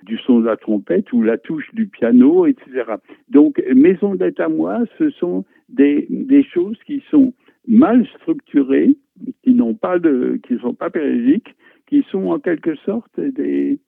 du 0.04 0.18
son 0.20 0.42
de 0.42 0.46
la 0.46 0.56
trompette 0.56 1.12
ou 1.12 1.24
la 1.24 1.40
touche 1.40 1.74
du 1.74 1.88
piano, 1.88 2.46
etc. 2.46 2.84
Donc 3.30 3.64
mes 3.76 3.98
ondelettes 4.04 4.40
à 4.40 4.50
moi, 4.50 4.84
ce 5.00 5.10
sont 5.10 5.44
des, 5.70 6.06
des 6.10 6.44
choses 6.44 6.78
qui 6.86 7.04
sont 7.10 7.34
mal 7.68 8.06
structurées, 8.20 8.96
qui 9.44 9.54
n'ont 9.54 9.74
pas 9.74 9.98
de, 10.00 10.40
qui 10.44 10.58
sont 10.60 10.74
pas 10.74 10.90
périodiques, 10.90 11.56
qui 11.90 12.06
sont 12.12 12.28
en 12.28 12.40
quelque 12.40 12.76
sorte 12.76 13.20
des, 13.20 13.80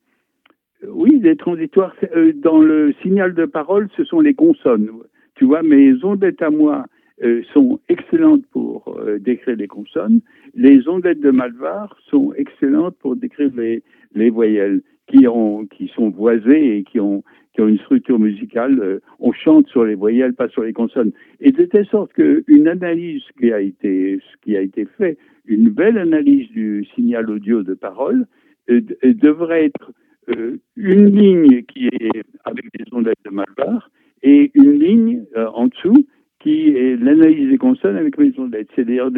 oui, 0.87 1.19
des 1.19 1.35
transitoires. 1.35 1.93
Euh, 2.15 2.33
dans 2.33 2.59
le 2.59 2.93
signal 3.03 3.35
de 3.35 3.45
parole, 3.45 3.89
ce 3.95 4.03
sont 4.03 4.19
les 4.19 4.33
consonnes. 4.33 4.89
Tu 5.35 5.45
vois, 5.45 5.61
mes 5.61 5.93
ondettes 6.03 6.41
à 6.41 6.49
moi 6.49 6.85
euh, 7.23 7.43
sont 7.53 7.79
excellentes 7.89 8.43
pour 8.51 8.97
euh, 8.99 9.19
décrire 9.19 9.55
les 9.55 9.67
consonnes. 9.67 10.21
Les 10.55 10.87
ondettes 10.87 11.19
de 11.19 11.29
Malvar 11.29 11.95
sont 12.09 12.33
excellentes 12.33 12.95
pour 12.99 13.15
décrire 13.15 13.51
les, 13.55 13.83
les 14.15 14.31
voyelles 14.31 14.81
qui, 15.11 15.27
ont, 15.27 15.65
qui 15.65 15.87
sont 15.89 16.09
voisées 16.09 16.77
et 16.77 16.83
qui 16.83 16.99
ont, 16.99 17.23
une 17.57 17.77
structure 17.77 18.17
musicale. 18.17 19.01
on 19.19 19.31
chante 19.33 19.67
sur 19.67 19.83
les 19.83 19.93
voyelles, 19.93 20.33
pas 20.33 20.49
sur 20.49 20.63
les 20.63 20.73
consonnes. 20.73 21.11
Et 21.41 21.51
de 21.51 21.63
telle 21.65 21.85
sorte 21.85 22.11
qu'une 22.13 22.67
analyse 22.67 23.21
qui 23.39 23.51
a 23.51 23.59
été, 23.59 24.19
qui 24.41 24.57
a 24.57 24.61
été 24.61 24.85
faite 24.97 25.19
une 25.45 25.69
belle 25.69 25.97
analyse 25.97 26.49
du 26.49 26.85
signal 26.95 27.29
audio 27.29 27.63
de 27.63 27.73
parole 27.73 28.25
euh, 28.69 28.81
euh, 29.03 29.13
devrait 29.13 29.65
être 29.65 29.91
euh, 30.29 30.57
une 30.75 31.15
ligne 31.15 31.63
qui 31.63 31.87
est 31.87 32.23
avec 32.45 32.65
des 32.77 32.85
ondettes 32.91 33.17
de 33.25 33.31
Malvar 33.31 33.89
et 34.23 34.51
une 34.53 34.79
ligne 34.79 35.23
en 35.35 35.67
dessous 35.67 36.05
qui 36.39 36.69
est 36.69 36.95
l'analyse 36.95 37.49
des 37.49 37.57
consonnes 37.57 37.97
avec 37.97 38.17
les 38.17 38.39
ondettes. 38.39 38.69
C'est-à-dire 38.75 39.09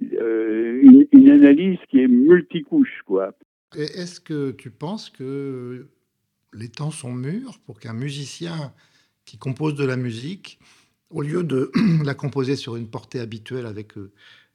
une, 0.00 1.06
une, 1.12 1.30
analyse 1.30 1.78
qui 1.88 2.00
est 2.00 2.08
multicouche. 2.08 3.02
Quoi. 3.04 3.32
Est-ce 3.74 4.20
que 4.20 4.52
tu 4.52 4.70
penses 4.70 5.10
que 5.10 5.88
les 6.52 6.68
temps 6.68 6.90
sont 6.90 7.12
mûrs 7.12 7.58
pour 7.66 7.80
qu'un 7.80 7.92
musicien 7.92 8.72
qui 9.24 9.38
compose 9.38 9.74
de 9.74 9.84
la 9.84 9.96
musique, 9.96 10.58
au 11.10 11.22
lieu 11.22 11.42
de 11.42 11.70
la 12.04 12.14
composer 12.14 12.56
sur 12.56 12.76
une 12.76 12.88
portée 12.88 13.20
habituelle 13.20 13.66
avec 13.66 13.94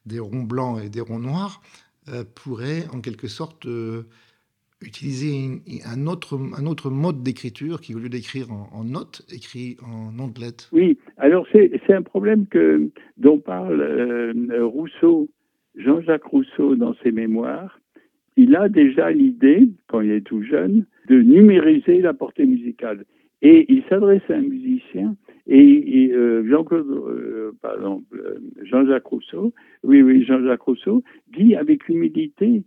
des 0.05 0.19
ronds 0.19 0.43
blancs 0.43 0.81
et 0.83 0.89
des 0.89 1.01
ronds 1.01 1.19
noirs, 1.19 1.61
euh, 2.09 2.23
pourrait 2.35 2.85
en 2.91 2.99
quelque 2.99 3.27
sorte 3.27 3.67
euh, 3.67 4.07
utiliser 4.81 5.61
un, 5.85 6.07
autre, 6.07 6.39
un 6.57 6.65
autre 6.65 6.89
mode 6.89 7.21
d'écriture 7.21 7.79
qui, 7.79 7.93
au 7.93 7.99
lieu 7.99 8.09
d'écrire 8.09 8.47
en, 8.51 8.83
notes, 8.83 9.21
écrit 9.31 9.77
en 9.83 10.17
ondelettes. 10.17 10.67
Oui, 10.71 10.97
alors 11.17 11.45
c'est 11.51 11.93
un 11.93 12.01
problème 12.01 12.47
que, 12.47 12.89
dont 13.17 13.37
parle 13.37 13.81
euh, 13.81 14.65
Rousseau, 14.65 15.29
Jean-Jacques 15.75 16.25
Rousseau 16.25 16.75
dans 16.75 16.95
ses 17.03 17.11
mémoires. 17.11 17.79
Il 18.37 18.55
a 18.55 18.69
déjà 18.69 19.11
l'idée, 19.11 19.67
quand 19.87 20.01
il 20.01 20.11
est 20.11 20.21
tout 20.21 20.43
jeune, 20.43 20.85
de 21.07 21.21
numériser 21.21 22.01
la 22.01 22.13
portée 22.13 22.45
musicale. 22.45 23.05
Et 23.41 23.65
il 23.69 23.83
s'adresse 23.89 24.21
à 24.29 24.35
un 24.35 24.41
musicien 24.41 25.15
et, 25.47 26.11
euh, 26.13 26.47
Jean-Claude, 26.47 26.87
euh, 26.89 27.51
pardon, 27.61 28.03
euh, 28.13 28.39
Jean-Jacques 28.63 29.05
Rousseau, 29.05 29.53
oui, 29.83 30.01
oui, 30.01 30.23
Jean-Jacques 30.23 30.61
Rousseau 30.61 31.03
dit 31.35 31.55
avec 31.55 31.89
humilité 31.89 32.63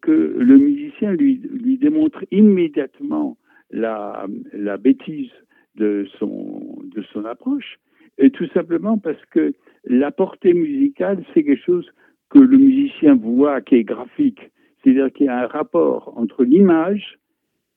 que 0.00 0.34
le 0.38 0.58
musicien 0.58 1.12
lui, 1.12 1.40
lui 1.52 1.78
démontre 1.78 2.24
immédiatement 2.32 3.36
la, 3.70 4.26
la 4.52 4.76
bêtise 4.76 5.30
de 5.76 6.04
son, 6.18 6.80
de 6.84 7.00
son 7.12 7.24
approche, 7.24 7.78
et 8.18 8.30
tout 8.30 8.48
simplement 8.48 8.98
parce 8.98 9.24
que 9.30 9.54
la 9.84 10.10
portée 10.10 10.52
musicale, 10.52 11.24
c'est 11.32 11.44
quelque 11.44 11.64
chose 11.64 11.88
que 12.28 12.40
le 12.40 12.58
musicien 12.58 13.14
voit, 13.14 13.60
qui 13.60 13.76
est 13.76 13.84
graphique, 13.84 14.50
c'est-à-dire 14.82 15.12
qu'il 15.12 15.26
y 15.26 15.28
a 15.28 15.44
un 15.44 15.46
rapport 15.46 16.12
entre 16.16 16.44
l'image 16.44 17.18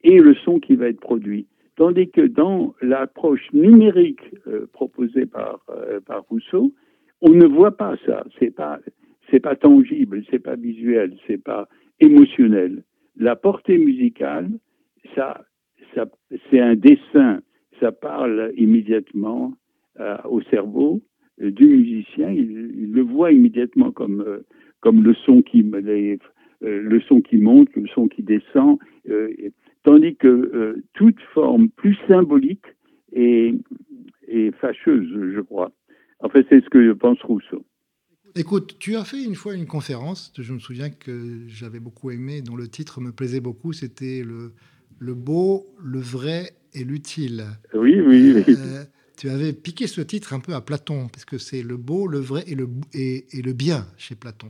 et 0.04 0.20
le 0.20 0.36
son 0.36 0.60
qui 0.60 0.76
va 0.76 0.88
être 0.88 1.00
produit. 1.00 1.48
Tandis 1.76 2.10
que 2.10 2.22
dans 2.22 2.74
l'approche 2.82 3.52
numérique 3.52 4.22
euh, 4.48 4.66
proposée 4.72 5.26
par, 5.26 5.60
euh, 5.70 6.00
par 6.00 6.24
Rousseau, 6.24 6.74
on 7.22 7.32
ne 7.32 7.46
voit 7.46 7.76
pas 7.76 7.96
ça. 8.06 8.24
C'est 8.40 8.52
pas 8.52 8.80
c'est 9.32 9.40
pas 9.40 9.56
tangible, 9.56 10.24
c'est 10.30 10.40
pas 10.40 10.56
visuel, 10.56 11.18
c'est 11.26 11.44
pas 11.44 11.68
émotionnel. 12.00 12.84
La 13.18 13.36
portée 13.36 13.80
musicale, 13.80 14.52
ça, 15.16 15.44
ça 15.96 16.06
c'est 16.50 16.60
un 16.60 16.76
dessin. 16.76 17.42
Ça 17.80 17.92
parle 17.92 18.54
immédiatement 18.56 19.54
euh, 20.00 20.18
au 20.30 20.42
cerveau 20.44 21.02
du 21.40 21.66
musicien. 21.66 22.30
Il, 22.30 22.94
le 22.94 23.02
voit 23.02 23.34
immédiatement 23.34 23.92
comme 23.92 24.24
comme 24.80 25.04
le 25.04 25.14
son 25.26 25.42
qui 25.42 25.64
le 26.66 27.00
son 27.02 27.22
qui 27.22 27.38
monte, 27.38 27.70
le 27.76 27.88
son 27.88 28.08
qui 28.08 28.24
descend. 28.24 28.80
Tandis 29.86 30.16
que 30.16 30.28
euh, 30.28 30.84
toute 30.94 31.22
forme 31.36 31.70
plus 31.70 31.96
symbolique 32.08 32.66
est, 33.14 33.54
fâcheuse, 34.60 35.08
je 35.36 35.42
crois. 35.42 35.72
En 36.20 36.30
fait, 36.30 36.46
c'est 36.50 36.64
ce 36.64 36.70
que 36.70 36.92
pense 36.94 37.22
Rousseau. 37.22 37.64
Écoute, 38.36 38.78
tu 38.80 38.96
as 38.96 39.06
fait 39.06 39.24
une 39.24 39.36
fois 39.36 39.54
une 39.54 39.68
conférence, 39.68 40.34
je 40.38 40.54
me 40.54 40.60
souviens 40.60 40.90
que 40.90 41.48
j'avais 41.48 41.80
beaucoup 41.80 42.10
aimé, 42.10 42.42
dont 42.42 42.56
le 42.56 42.68
titre 42.68 43.00
me 43.00 43.12
plaisait 43.12 43.40
beaucoup, 43.40 43.74
c'était 43.74 44.24
le, 44.26 44.54
le 44.98 45.14
beau, 45.14 45.68
le 45.82 46.00
vrai 46.00 46.50
et 46.74 46.84
l'utile. 46.84 47.46
Oui, 47.76 48.02
oui, 48.02 48.34
oui. 48.36 48.56
Euh, 48.58 48.84
tu 49.18 49.30
avais 49.30 49.54
piqué 49.54 49.86
ce 49.86 50.02
titre 50.02 50.34
un 50.34 50.40
peu 50.40 50.54
à 50.54 50.62
Platon, 50.62 51.08
parce 51.10 51.26
que 51.26 51.38
c'est 51.38 51.62
le 51.62 51.78
beau, 51.78 52.08
le 52.08 52.18
vrai 52.18 52.44
et 52.48 52.56
le, 52.56 52.68
et, 52.94 53.26
et 53.38 53.42
le 53.44 53.54
bien 53.54 53.86
chez 53.98 54.16
Platon. 54.16 54.50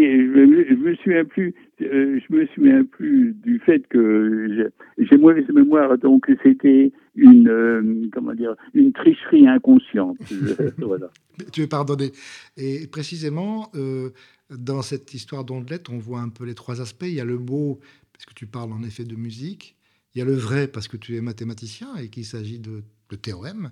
Je, 0.00 0.74
me 0.74 0.94
souviens 0.96 1.24
plus, 1.24 1.54
euh, 1.82 2.20
je 2.20 2.34
me 2.34 2.46
souviens 2.48 2.84
plus 2.84 3.34
du 3.42 3.58
fait 3.60 3.86
que 3.88 4.70
j'ai 4.98 5.16
mauvaise 5.16 5.48
mémoire, 5.48 5.98
donc 5.98 6.30
c'était 6.42 6.92
une, 7.14 7.48
euh, 7.48 8.08
comment 8.12 8.34
dire, 8.34 8.54
une 8.74 8.92
tricherie 8.92 9.46
inconsciente. 9.46 10.18
Tu 11.52 11.62
es 11.62 11.66
pardonné. 11.66 12.12
Et 12.56 12.86
précisément, 12.86 13.70
euh, 13.74 14.10
Dans 14.50 14.82
cette 14.82 15.14
histoire 15.14 15.44
d'ondelette, 15.44 15.88
on 15.90 15.98
voit 15.98 16.20
un 16.20 16.28
peu 16.28 16.44
les 16.44 16.54
trois 16.54 16.80
aspects. 16.80 17.06
Il 17.06 17.14
y 17.14 17.20
a 17.20 17.24
le 17.24 17.38
beau, 17.38 17.78
parce 18.12 18.26
que 18.26 18.34
tu 18.34 18.46
parles 18.46 18.72
en 18.72 18.82
effet 18.82 19.04
de 19.04 19.14
musique. 19.14 19.76
Il 20.14 20.18
y 20.18 20.22
a 20.22 20.24
le 20.24 20.34
vrai, 20.34 20.66
parce 20.66 20.88
que 20.88 20.96
tu 20.96 21.16
es 21.16 21.20
mathématicien 21.20 21.94
et 21.96 22.08
qu'il 22.08 22.24
s'agit 22.24 22.58
de, 22.58 22.82
de 23.10 23.16
théorèmes. 23.16 23.70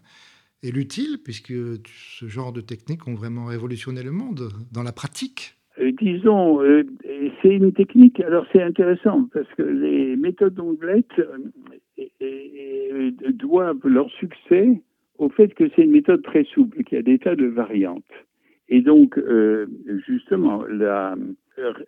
Et 0.63 0.71
l'utile, 0.71 1.19
puisque 1.23 1.53
ce 1.53 2.29
genre 2.29 2.53
de 2.53 2.61
techniques 2.61 3.07
ont 3.07 3.15
vraiment 3.15 3.47
révolutionné 3.47 4.03
le 4.03 4.13
monde 4.13 4.51
dans 4.73 4.83
la 4.83 4.93
pratique. 4.93 5.58
Euh, 5.99 6.05
disons, 6.05 6.63
euh, 6.63 6.85
c'est 7.43 7.55
une 7.55 7.73
technique, 7.73 8.21
alors 8.21 8.47
c'est 8.53 8.63
intéressant, 8.63 9.29
parce 9.33 9.49
que 9.57 9.63
les 9.63 10.17
méthodes 10.17 10.55
d'ondelette 10.55 11.21
euh, 12.23 13.11
doivent 13.33 13.87
leur 13.87 14.11
succès 14.13 14.81
au 15.19 15.29
fait 15.29 15.55
que 15.55 15.69
c'est 15.75 15.83
une 15.83 15.91
méthode 15.91 16.23
très 16.23 16.45
souple, 16.45 16.85
qu'il 16.85 16.97
y 16.97 17.01
a 17.01 17.03
des 17.03 17.19
tas 17.19 17.35
de 17.35 17.47
variantes. 17.47 18.05
Et 18.69 18.83
donc, 18.83 19.19
justement, 20.07 20.63
la, 20.65 21.17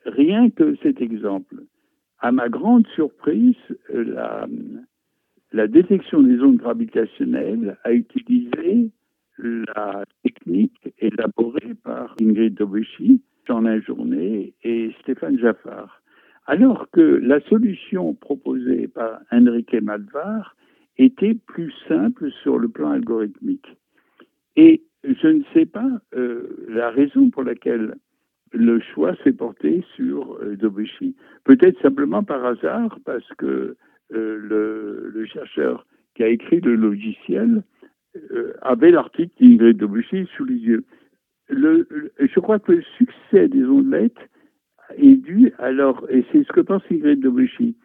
rien 0.07 0.49
que 0.49 0.75
cet 0.83 1.01
exemple, 1.01 1.57
à 2.19 2.33
ma 2.33 2.49
grande 2.49 2.87
surprise, 2.95 3.55
la, 3.93 4.49
détection 5.69 6.23
des 6.23 6.41
ondes 6.41 6.57
gravitationnelles 6.57 7.77
a 7.85 7.93
utilisé 7.93 8.89
la 9.39 10.05
technique 10.25 10.89
élaborée 10.99 11.75
par 11.85 12.17
Ingrid 12.21 12.61
Dobuchy, 13.47 13.65
Jean 13.65 13.81
Journée 13.81 14.55
et 14.63 14.91
Stéphane 15.01 15.39
Jaffard. 15.39 16.03
Alors 16.47 16.89
que 16.91 17.01
la 17.01 17.41
solution 17.43 18.15
proposée 18.15 18.89
par 18.89 19.21
Enrique 19.31 19.75
Malvar 19.75 20.57
était 20.99 21.35
plus 21.35 21.73
simple 21.89 22.31
sur 22.43 22.59
le 22.59 22.69
plan 22.69 22.91
algorithmique. 22.91 23.77
Et 24.57 24.83
je 25.05 25.29
ne 25.29 25.43
sais 25.55 25.67
pas 25.67 25.89
euh, 26.15 26.67
la 26.69 26.91
raison 26.91 27.31
pour 27.31 27.45
laquelle 27.45 27.95
le 28.53 28.81
choix 28.81 29.15
s'est 29.23 29.33
porté 29.33 29.85
sur 29.95 30.39
euh. 30.43 30.57
Peut-être 31.45 31.81
simplement 31.81 32.23
par 32.23 32.45
hasard, 32.45 32.99
parce 33.05 33.29
que 33.39 33.77
euh, 34.13 35.11
le, 35.15 35.27
chercheur 35.27 35.87
qui 36.15 36.25
a 36.25 36.29
écrit 36.29 36.61
le 36.61 36.75
logiciel 36.75 37.63
euh, 38.33 38.55
avait 38.63 38.91
l'article 38.91 39.33
d'Ingrid 39.41 39.77
Dobuchy 39.77 40.27
sous 40.37 40.45
les 40.45 40.57
yeux. 40.57 40.85
Je 41.51 42.41
crois 42.41 42.59
que 42.59 42.73
le 42.73 42.83
succès 42.97 43.49
des 43.49 43.65
ondelettes 43.65 44.31
est 44.97 45.17
dû 45.17 45.53
alors, 45.59 46.07
et 46.11 46.25
c'est 46.33 46.45
ce 46.45 46.53
que 46.53 46.61
pense 46.61 46.83
Ingrid 46.91 47.21
Dobuchy, 47.21 47.77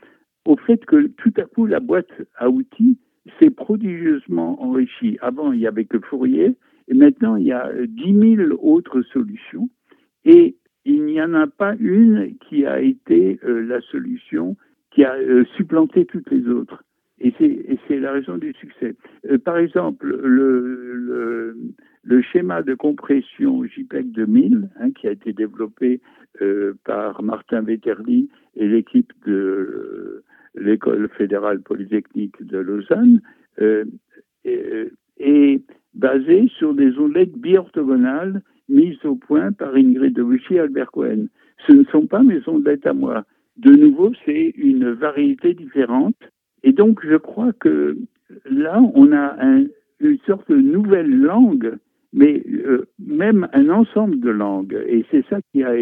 au 0.45 0.57
fait 0.57 0.83
que 0.85 1.07
tout 1.07 1.33
à 1.37 1.43
coup 1.43 1.65
la 1.65 1.79
boîte 1.79 2.11
à 2.37 2.49
outils 2.49 2.97
s'est 3.39 3.49
prodigieusement 3.49 4.61
enrichie. 4.61 5.17
Avant, 5.21 5.51
il 5.51 5.59
n'y 5.59 5.67
avait 5.67 5.85
que 5.85 5.99
Fourier, 5.99 6.57
et 6.87 6.93
maintenant, 6.93 7.35
il 7.35 7.47
y 7.47 7.51
a 7.51 7.71
10 7.87 8.37
000 8.37 8.51
autres 8.61 9.01
solutions, 9.01 9.69
et 10.23 10.55
il 10.85 11.03
n'y 11.05 11.21
en 11.21 11.33
a 11.33 11.47
pas 11.47 11.75
une 11.79 12.35
qui 12.47 12.65
a 12.65 12.79
été 12.79 13.39
euh, 13.43 13.65
la 13.65 13.81
solution 13.81 14.55
qui 14.91 15.03
a 15.03 15.15
euh, 15.15 15.43
supplanté 15.57 16.05
toutes 16.05 16.29
les 16.29 16.47
autres. 16.47 16.83
Et 17.19 17.33
c'est 17.87 17.99
la 17.99 18.11
raison 18.11 18.37
du 18.37 18.53
succès. 18.53 18.95
Euh, 19.29 19.37
par 19.37 19.57
exemple, 19.57 20.05
le, 20.05 20.93
le, 20.93 21.57
schéma 22.21 22.61
de 22.61 22.73
compression 22.73 23.63
JPEG 23.65 24.11
2000, 24.11 24.69
hein, 24.79 24.91
qui 24.91 25.07
a 25.07 25.11
été 25.11 25.33
développé 25.33 26.01
euh, 26.41 26.73
par 26.83 27.21
Martin 27.23 27.61
Vetterli 27.61 28.29
et 28.55 28.67
l'équipe 28.67 29.11
de 29.25 30.23
l'École 30.55 31.09
fédérale 31.17 31.61
polytechnique 31.61 32.41
de 32.45 32.57
Lausanne, 32.57 33.21
est, 34.45 34.91
est, 35.17 35.61
basé 35.93 36.49
sur 36.57 36.73
des 36.73 36.97
ondelettes 36.97 37.37
bi-orthogonales 37.37 38.41
mises 38.67 39.03
au 39.05 39.15
point 39.15 39.51
par 39.51 39.75
Ingrid 39.75 40.13
Debuchy 40.13 40.55
et 40.55 40.59
Albert 40.59 40.91
Cohen. 40.91 41.27
Ce 41.67 41.71
ne 41.71 41.83
sont 41.85 42.05
pas 42.05 42.21
mes 42.21 42.41
ondelettes 42.47 42.85
à 42.85 42.93
moi 42.93 43.25
de 43.57 43.71
nouveau, 43.71 44.11
c'est 44.25 44.53
une 44.57 44.91
variété 44.91 45.53
différente. 45.53 46.17
Et 46.63 46.71
donc, 46.71 47.05
je 47.05 47.15
crois 47.15 47.53
que 47.53 47.97
là, 48.45 48.81
on 48.93 49.13
a 49.13 49.35
une 49.99 50.17
sorte 50.25 50.49
de 50.49 50.57
nouvelle 50.57 51.09
langue, 51.09 51.65
euh, 51.67 51.77
même 53.25 53.47
un 53.53 53.69
ensemble 53.69 54.19
de 54.19 54.29
langues. 54.29 54.77
Et 54.87 55.05
c'est 55.11 55.25
ça 55.29 55.39
qui 55.51 55.63
a, 55.63 55.73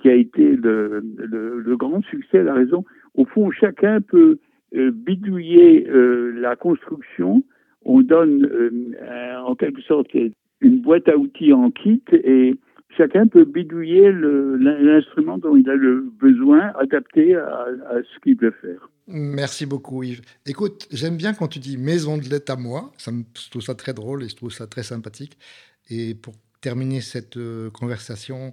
qui 0.00 0.08
a 0.08 0.14
été 0.14 0.56
le, 0.56 1.76
grand 1.76 2.02
succès, 2.04 2.42
la 2.42 2.54
raison. 2.54 2.84
Au 3.14 3.24
fond, 3.24 3.50
chacun 3.50 4.00
peut 4.00 4.38
euh, 4.74 4.90
bidouiller 4.90 5.88
euh, 5.88 6.32
la 6.38 6.56
construction. 6.56 7.42
On 7.84 8.02
donne 8.02 8.48
en 9.44 9.54
quelque 9.54 9.80
sorte 9.82 10.08
une 10.60 10.80
boîte 10.80 11.08
à 11.08 11.16
outils 11.16 11.52
en 11.52 11.70
kit 11.70 12.02
et 12.12 12.58
chacun 12.96 13.26
peut 13.26 13.44
bidouiller 13.44 14.10
l'instrument 14.12 15.38
dont 15.38 15.56
il 15.56 15.68
a 15.68 15.74
le 15.74 16.10
besoin, 16.18 16.72
adapté 16.78 17.36
à, 17.36 17.66
ce 18.02 18.20
qu'il 18.20 18.36
veut 18.38 18.54
faire. 18.62 18.90
Merci 19.06 19.66
beaucoup 19.66 20.02
Yves. 20.02 20.22
Écoute, 20.46 20.88
j'aime 20.90 21.16
bien 21.16 21.32
quand 21.32 21.48
tu 21.48 21.58
dis 21.58 21.76
maison 21.76 22.18
de 22.18 22.24
lettres 22.24 22.52
à 22.52 22.56
moi, 22.56 22.92
ça 22.96 23.12
me, 23.12 23.22
je 23.38 23.50
trouve 23.50 23.62
ça 23.62 23.74
très 23.74 23.94
drôle 23.94 24.24
et 24.24 24.28
je 24.28 24.36
trouve 24.36 24.50
ça 24.50 24.66
très 24.66 24.82
sympathique. 24.82 25.38
Et 25.88 26.14
pour 26.14 26.34
terminer 26.60 27.00
cette 27.00 27.36
euh, 27.36 27.70
conversation, 27.70 28.52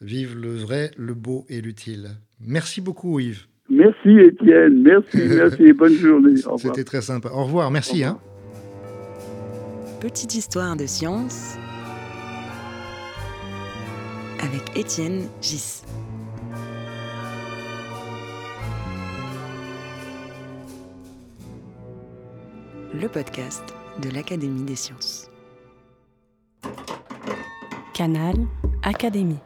vive 0.00 0.38
le 0.38 0.54
vrai, 0.54 0.90
le 0.96 1.14
beau 1.14 1.44
et 1.48 1.60
l'utile. 1.60 2.10
Merci 2.40 2.80
beaucoup 2.80 3.18
Yves. 3.20 3.46
Merci 3.68 4.10
Étienne, 4.10 4.82
merci, 4.82 5.28
merci, 5.28 5.72
bonne 5.72 5.94
journée. 5.94 6.34
C'était 6.58 6.84
très 6.84 7.02
sympa. 7.02 7.30
Au 7.30 7.44
revoir, 7.44 7.70
merci. 7.70 8.04
Hein. 8.04 8.18
Petite 10.00 10.34
histoire 10.34 10.76
de 10.76 10.86
science 10.86 11.56
avec 14.40 14.76
Étienne 14.76 15.28
Gis. 15.40 15.82
Le 22.94 23.08
podcast 23.08 23.64
de 24.02 24.10
l'Académie 24.10 24.64
des 24.64 24.76
sciences. 24.76 25.30
Canal 27.96 28.36
Académie. 28.82 29.40